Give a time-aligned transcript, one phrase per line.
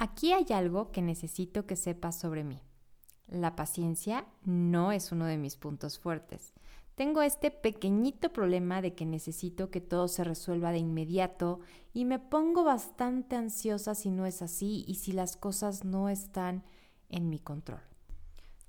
[0.00, 2.62] Aquí hay algo que necesito que sepas sobre mí.
[3.26, 6.52] La paciencia no es uno de mis puntos fuertes.
[6.94, 11.58] Tengo este pequeñito problema de que necesito que todo se resuelva de inmediato
[11.92, 16.62] y me pongo bastante ansiosa si no es así y si las cosas no están
[17.08, 17.80] en mi control.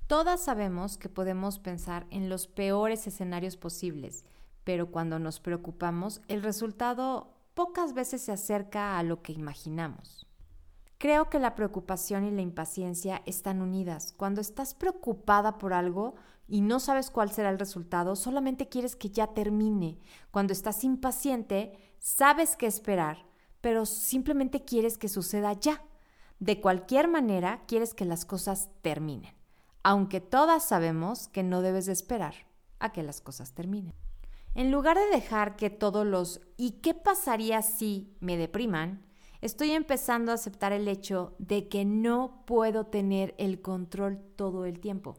[0.08, 4.26] Todas sabemos que podemos pensar en los peores escenarios posibles,
[4.64, 10.29] pero cuando nos preocupamos, el resultado pocas veces se acerca a lo que imaginamos.
[11.00, 14.14] Creo que la preocupación y la impaciencia están unidas.
[14.18, 19.10] Cuando estás preocupada por algo y no sabes cuál será el resultado, solamente quieres que
[19.10, 19.98] ya termine.
[20.30, 23.26] Cuando estás impaciente, sabes qué esperar,
[23.62, 25.82] pero simplemente quieres que suceda ya.
[26.40, 29.34] De cualquier manera, quieres que las cosas terminen,
[29.84, 32.36] aunque todas sabemos que no debes de esperar
[32.80, 33.94] a que las cosas terminen.
[34.54, 39.09] En lugar de dejar que todos los ¿y qué pasaría si me depriman?
[39.42, 44.80] Estoy empezando a aceptar el hecho de que no puedo tener el control todo el
[44.80, 45.18] tiempo.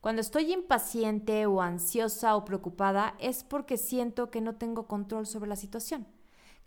[0.00, 5.48] Cuando estoy impaciente o ansiosa o preocupada es porque siento que no tengo control sobre
[5.48, 6.06] la situación.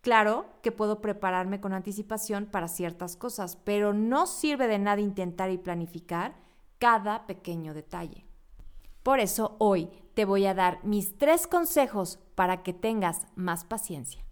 [0.02, 5.50] Claro que puedo prepararme con anticipación para ciertas cosas, pero no sirve de nada intentar
[5.50, 6.36] y planificar
[6.78, 8.28] cada pequeño detalle.
[9.02, 14.24] Por eso hoy te voy a dar mis tres consejos para que tengas más paciencia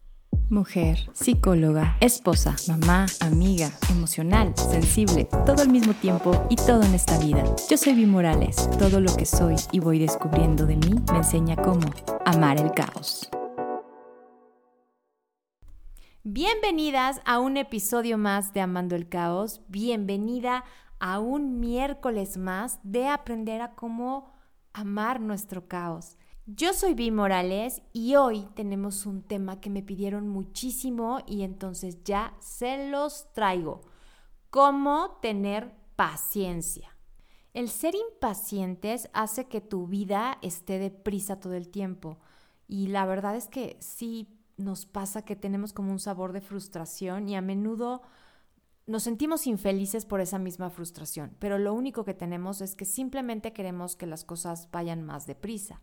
[0.52, 7.18] mujer, psicóloga, esposa, mamá, amiga, emocional, sensible, todo al mismo tiempo y todo en esta
[7.20, 7.44] vida.
[7.70, 8.70] Yo soy Vi Morales.
[8.78, 11.90] Todo lo que soy y voy descubriendo de mí me enseña cómo
[12.26, 13.30] amar el caos.
[16.24, 19.62] Bienvenidas a un episodio más de Amando el Caos.
[19.70, 20.66] Bienvenida
[21.00, 24.34] a un miércoles más de aprender a cómo
[24.74, 26.18] amar nuestro caos.
[26.48, 32.04] Yo soy Vi Morales y hoy tenemos un tema que me pidieron muchísimo y entonces
[32.04, 33.82] ya se los traigo.
[34.50, 36.98] ¿Cómo tener paciencia?
[37.54, 42.18] El ser impacientes hace que tu vida esté deprisa todo el tiempo
[42.68, 44.28] y la verdad es que sí
[44.58, 48.02] nos pasa que tenemos como un sabor de frustración y a menudo
[48.88, 53.54] nos sentimos infelices por esa misma frustración, pero lo único que tenemos es que simplemente
[53.54, 55.82] queremos que las cosas vayan más deprisa.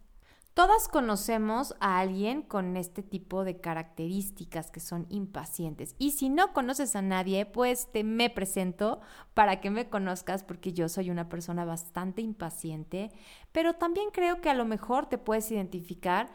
[0.59, 5.95] Todas conocemos a alguien con este tipo de características que son impacientes.
[6.01, 8.99] Y si no conoces a nadie, pues te me presento
[9.35, 13.13] para que me conozcas porque yo soy una persona bastante impaciente,
[13.53, 16.29] pero también creo que a lo mejor te puedes identificar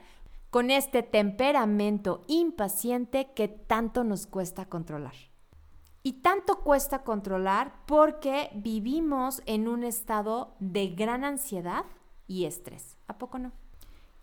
[0.50, 5.16] con este temperamento impaciente que tanto nos cuesta controlar.
[6.02, 11.84] Y tanto cuesta controlar porque vivimos en un estado de gran ansiedad
[12.26, 12.98] y estrés.
[13.08, 13.52] ¿A poco no?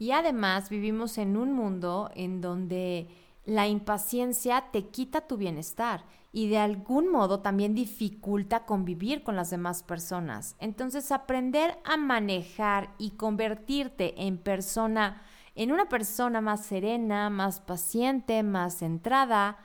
[0.01, 3.07] Y además vivimos en un mundo en donde
[3.45, 9.51] la impaciencia te quita tu bienestar y de algún modo también dificulta convivir con las
[9.51, 10.57] demás personas.
[10.59, 15.21] Entonces aprender a manejar y convertirte en persona,
[15.55, 19.59] en una persona más serena, más paciente, más centrada,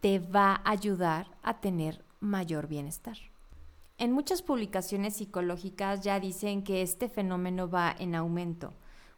[0.00, 3.18] te va a ayudar a tener mayor bienestar.
[3.98, 8.72] En muchas publicaciones psicológicas ya dicen que este fenómeno va en aumento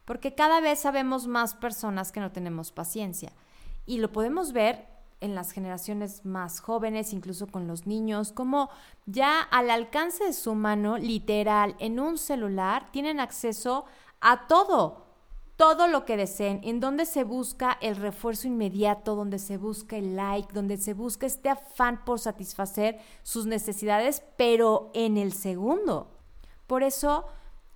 [0.09, 3.31] porque cada vez sabemos más personas que no tenemos paciencia.
[3.85, 4.87] Y lo podemos ver
[5.21, 8.71] en las generaciones más jóvenes, incluso con los niños, como
[9.05, 13.85] ya al alcance de su mano, literal, en un celular, tienen acceso
[14.23, 15.05] a todo,
[15.57, 20.17] todo lo que deseen, en donde se busca el refuerzo inmediato, donde se busca el
[20.17, 26.09] like, donde se busca este afán por satisfacer sus necesidades, pero en el segundo.
[26.67, 27.27] Por eso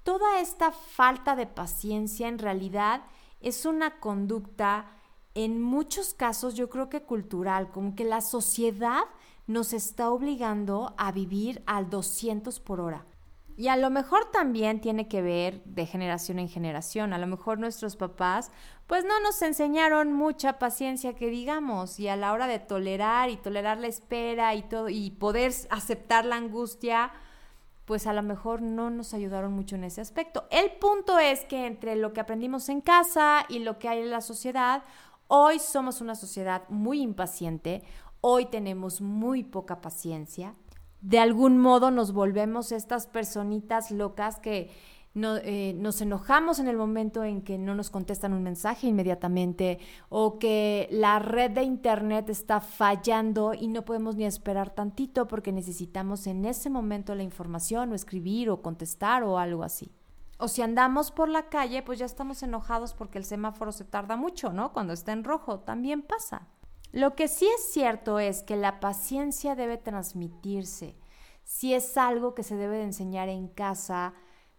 [0.02, 3.02] toda esta falta de paciencia en realidad
[3.40, 4.86] es una conducta
[5.34, 9.02] en muchos casos yo creo que cultural, como que la sociedad
[9.46, 13.06] nos está obligando a vivir al 200 por hora.
[13.56, 17.12] Y a lo mejor también tiene que ver de generación en generación.
[17.12, 18.50] A lo mejor nuestros papás
[18.86, 23.36] pues no nos enseñaron mucha paciencia que digamos y a la hora de tolerar y
[23.36, 27.12] tolerar la espera y todo y poder aceptar la angustia,
[27.84, 30.44] pues a lo mejor no nos ayudaron mucho en ese aspecto.
[30.50, 34.10] El punto es que entre lo que aprendimos en casa y lo que hay en
[34.10, 34.82] la sociedad,
[35.26, 37.82] hoy somos una sociedad muy impaciente,
[38.20, 40.54] hoy tenemos muy poca paciencia.
[41.00, 44.70] De algún modo nos volvemos estas personitas locas que
[45.14, 49.78] no, eh, nos enojamos en el momento en que no nos contestan un mensaje inmediatamente
[50.08, 55.52] o que la red de internet está fallando y no podemos ni esperar tantito porque
[55.52, 59.92] necesitamos en ese momento la información o escribir o contestar o algo así.
[60.38, 64.16] O si andamos por la calle, pues ya estamos enojados porque el semáforo se tarda
[64.16, 64.72] mucho, ¿no?
[64.72, 66.48] Cuando está en rojo, también pasa.
[66.90, 70.96] Lo que sí es cierto es que la paciencia debe transmitirse.
[71.44, 74.14] Si es algo que se debe de enseñar en casa,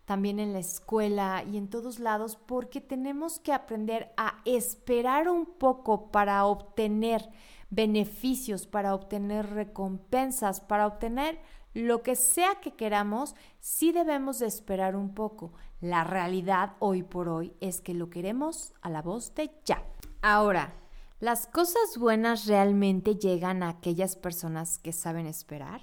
[0.06, 5.46] también en la escuela y en todos lados, porque tenemos que aprender a esperar un
[5.46, 7.30] poco para obtener
[7.70, 11.40] beneficios, para obtener recompensas, para obtener
[11.74, 15.54] lo que sea que queramos, sí debemos de esperar un poco.
[15.82, 19.84] La realidad hoy por hoy es que lo queremos a la voz de ya.
[20.22, 20.76] Ahora,
[21.20, 25.82] ¿las cosas buenas realmente llegan a aquellas personas que saben esperar?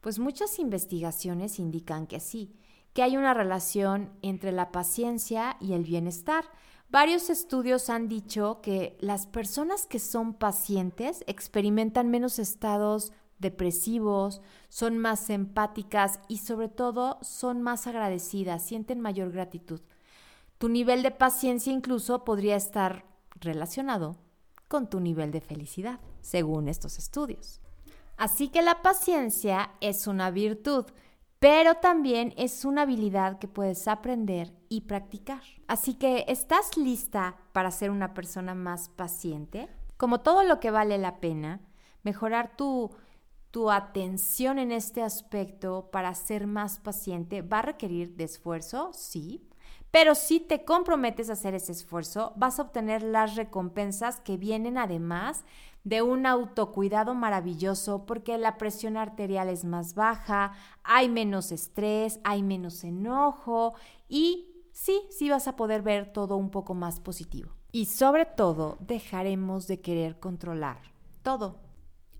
[0.00, 2.54] Pues muchas investigaciones indican que sí,
[2.94, 6.44] que hay una relación entre la paciencia y el bienestar.
[6.88, 14.98] Varios estudios han dicho que las personas que son pacientes experimentan menos estados depresivos, son
[14.98, 19.80] más empáticas y sobre todo son más agradecidas, sienten mayor gratitud.
[20.58, 23.04] Tu nivel de paciencia incluso podría estar
[23.34, 24.16] relacionado
[24.68, 27.60] con tu nivel de felicidad, según estos estudios.
[28.16, 30.86] Así que la paciencia es una virtud,
[31.44, 35.42] pero también es una habilidad que puedes aprender y practicar.
[35.68, 39.68] Así que, ¿estás lista para ser una persona más paciente?
[39.98, 41.60] Como todo lo que vale la pena,
[42.02, 42.90] mejorar tu
[43.50, 49.46] tu atención en este aspecto para ser más paciente va a requerir de esfuerzo, sí,
[49.94, 54.76] pero si te comprometes a hacer ese esfuerzo, vas a obtener las recompensas que vienen
[54.76, 55.44] además
[55.84, 62.42] de un autocuidado maravilloso porque la presión arterial es más baja, hay menos estrés, hay
[62.42, 63.74] menos enojo
[64.08, 67.52] y sí, sí vas a poder ver todo un poco más positivo.
[67.70, 70.78] Y sobre todo, dejaremos de querer controlar
[71.22, 71.63] todo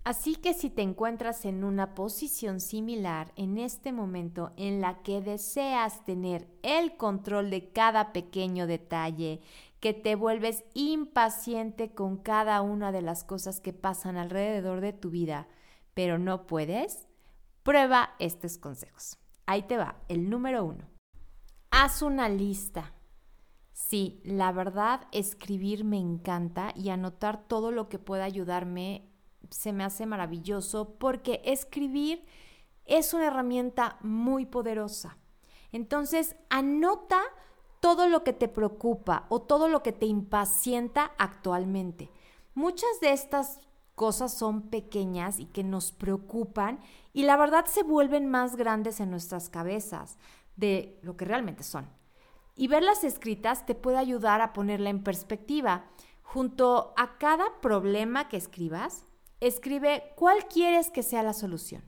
[0.05, 5.19] Así que si te encuentras en una posición similar en este momento en la que
[5.19, 9.41] deseas tener el control de cada pequeño detalle,
[9.79, 15.09] que te vuelves impaciente con cada una de las cosas que pasan alrededor de tu
[15.09, 15.47] vida,
[15.95, 17.07] pero no puedes,
[17.63, 19.17] prueba estos consejos.
[19.47, 20.87] Ahí te va, el número uno.
[21.71, 22.93] Haz una lista.
[23.73, 29.14] Sí, la verdad, escribir me encanta y anotar todo lo que pueda ayudarme
[29.49, 32.25] se me hace maravilloso porque escribir
[32.85, 35.17] es una herramienta muy poderosa.
[35.71, 37.21] Entonces, anota
[37.79, 42.09] todo lo que te preocupa o todo lo que te impacienta actualmente.
[42.53, 43.59] Muchas de estas
[43.95, 46.79] cosas son pequeñas y que nos preocupan
[47.13, 50.17] y la verdad se vuelven más grandes en nuestras cabezas
[50.55, 51.89] de lo que realmente son.
[52.55, 55.85] Y verlas escritas te puede ayudar a ponerla en perspectiva.
[56.21, 59.05] Junto a cada problema que escribas,
[59.45, 61.83] Escribe cuál quieres que sea la solución.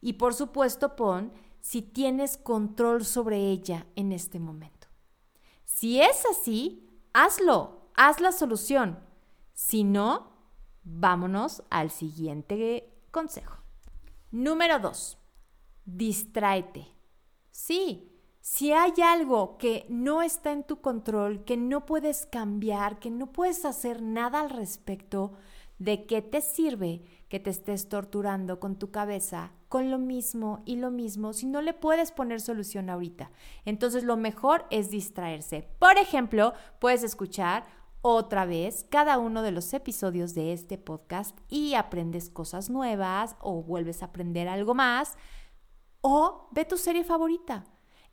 [0.00, 4.86] Y por supuesto pon si tienes control sobre ella en este momento.
[5.64, 9.00] Si es así, hazlo, haz la solución.
[9.52, 10.30] Si no,
[10.84, 13.56] vámonos al siguiente consejo.
[14.30, 15.18] Número 2.
[15.86, 16.86] Distráete.
[17.50, 23.10] Sí, si hay algo que no está en tu control, que no puedes cambiar, que
[23.10, 25.32] no puedes hacer nada al respecto,
[25.80, 30.76] ¿De qué te sirve que te estés torturando con tu cabeza con lo mismo y
[30.76, 33.30] lo mismo si no le puedes poner solución ahorita?
[33.64, 35.70] Entonces lo mejor es distraerse.
[35.78, 37.64] Por ejemplo, puedes escuchar
[38.02, 43.62] otra vez cada uno de los episodios de este podcast y aprendes cosas nuevas o
[43.62, 45.16] vuelves a aprender algo más
[46.02, 47.64] o ve tu serie favorita.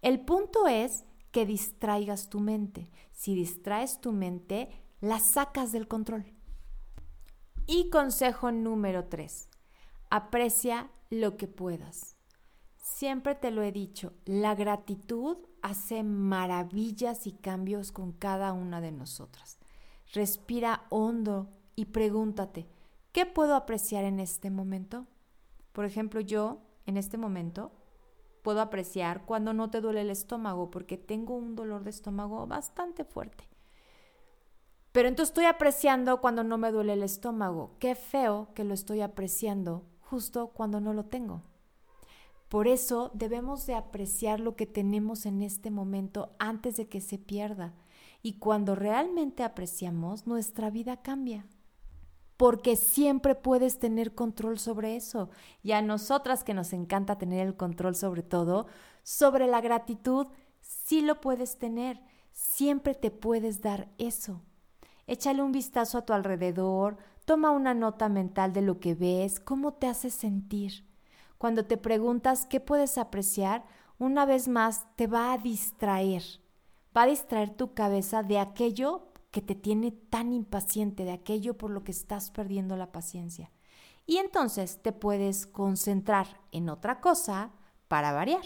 [0.02, 2.90] El punto es que distraigas tu mente.
[3.12, 4.70] Si distraes tu mente,
[5.02, 6.37] la sacas del control.
[7.70, 9.50] Y consejo número 3.
[10.10, 12.16] Aprecia lo que puedas.
[12.78, 18.94] Siempre te lo he dicho, la gratitud hace maravillas y cambios con cada una de
[18.94, 19.60] nosotras.
[20.14, 22.70] Respira hondo y pregúntate,
[23.12, 25.06] ¿qué puedo apreciar en este momento?
[25.74, 27.74] Por ejemplo, yo en este momento
[28.44, 33.04] puedo apreciar cuando no te duele el estómago porque tengo un dolor de estómago bastante
[33.04, 33.44] fuerte.
[34.92, 37.76] Pero entonces estoy apreciando cuando no me duele el estómago.
[37.80, 41.44] Qué feo que lo estoy apreciando justo cuando no lo tengo.
[42.50, 47.18] Por eso debemos de apreciar lo que tenemos en este momento antes de que se
[47.18, 47.74] pierda.
[48.22, 51.46] Y cuando realmente apreciamos, nuestra vida cambia.
[52.38, 55.30] Porque siempre puedes tener control sobre eso.
[55.62, 58.68] Y a nosotras que nos encanta tener el control sobre todo,
[59.04, 60.28] sobre la gratitud,
[60.62, 62.02] sí lo puedes tener.
[62.32, 64.42] Siempre te puedes dar eso.
[65.08, 69.74] Échale un vistazo a tu alrededor, toma una nota mental de lo que ves, cómo
[69.74, 70.86] te hace sentir.
[71.38, 73.66] Cuando te preguntas qué puedes apreciar,
[74.00, 76.24] una vez más te va a distraer.
[76.96, 81.72] Va a distraer tu cabeza de aquello que te tiene tan impaciente, de aquello por
[81.72, 83.52] lo que estás perdiendo la paciencia.
[84.06, 87.52] Y entonces te puedes concentrar en otra cosa
[87.88, 88.44] para variar.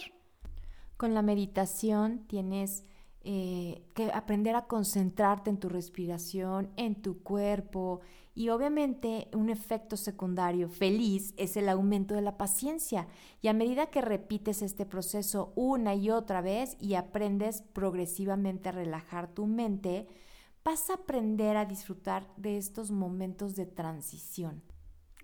[0.97, 2.83] Con la meditación tienes
[3.23, 8.01] eh, que aprender a concentrarte en tu respiración, en tu cuerpo
[8.33, 13.07] y obviamente un efecto secundario feliz es el aumento de la paciencia.
[13.41, 18.73] Y a medida que repites este proceso una y otra vez y aprendes progresivamente a
[18.73, 20.07] relajar tu mente,
[20.63, 24.63] vas a aprender a disfrutar de estos momentos de transición.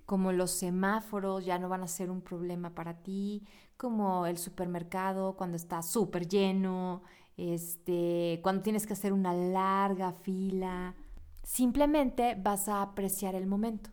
[0.05, 3.43] Como los semáforos ya no van a ser un problema para ti,
[3.77, 7.03] como el supermercado cuando está súper lleno,
[7.37, 10.95] este, cuando tienes que hacer una larga fila.
[11.43, 13.91] Simplemente vas a apreciar el momento.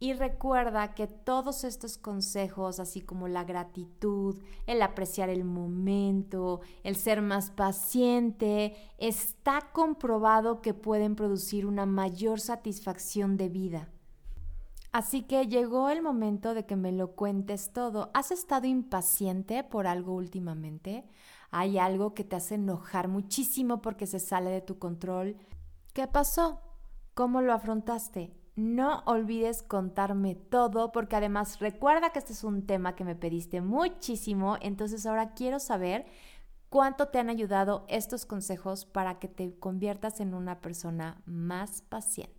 [0.00, 6.94] Y recuerda que todos estos consejos, así como la gratitud, el apreciar el momento, el
[6.94, 13.88] ser más paciente, está comprobado que pueden producir una mayor satisfacción de vida.
[14.92, 18.10] Así que llegó el momento de que me lo cuentes todo.
[18.14, 21.04] ¿Has estado impaciente por algo últimamente?
[21.50, 25.36] ¿Hay algo que te hace enojar muchísimo porque se sale de tu control?
[25.92, 26.60] ¿Qué pasó?
[27.14, 28.32] ¿Cómo lo afrontaste?
[28.54, 33.60] No olvides contarme todo porque además recuerda que este es un tema que me pediste
[33.60, 36.06] muchísimo, entonces ahora quiero saber
[36.68, 42.34] cuánto te han ayudado estos consejos para que te conviertas en una persona más paciente.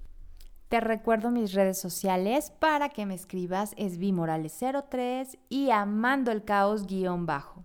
[0.67, 6.85] Te recuerdo mis redes sociales para que me escribas es Vimorales03 y Amando el Caos
[6.85, 7.63] guion bajo.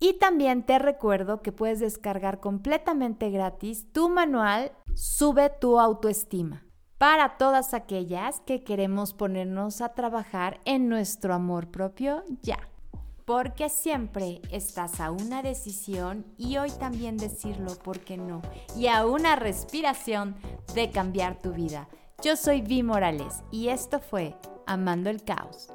[0.00, 6.64] Y también te recuerdo que puedes descargar completamente gratis tu manual Sube tu autoestima
[6.98, 12.58] para todas aquellas que queremos ponernos a trabajar en nuestro amor propio ya.
[13.24, 18.42] Porque siempre estás a una decisión y hoy también decirlo, ¿por qué no?
[18.76, 20.34] Y a una respiración
[20.74, 21.88] de cambiar tu vida.
[22.20, 24.34] Yo soy Vi Morales y esto fue
[24.66, 25.68] Amando el Caos.